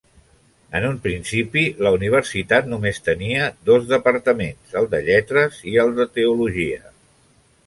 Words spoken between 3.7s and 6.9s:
dos departaments, el de Lletres i el de Teologia.